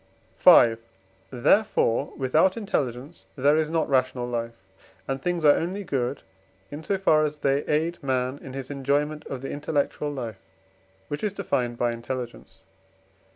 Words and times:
V. 0.39 0.77
Therefore, 1.29 2.11
without 2.17 2.57
intelligence 2.57 3.27
there 3.35 3.55
is 3.55 3.69
not 3.69 3.87
rational 3.87 4.27
life: 4.27 4.63
and 5.07 5.21
things 5.21 5.45
are 5.45 5.53
only 5.53 5.83
good, 5.83 6.23
in 6.71 6.83
so 6.83 6.97
far 6.97 7.23
as 7.23 7.37
they 7.37 7.63
aid 7.65 8.01
man 8.01 8.39
in 8.39 8.53
his 8.53 8.71
enjoyment 8.71 9.23
of 9.27 9.41
the 9.41 9.51
intellectual 9.51 10.11
life, 10.11 10.41
which 11.07 11.23
is 11.23 11.33
defined 11.33 11.77
by 11.77 11.91
intelligence. 11.91 12.61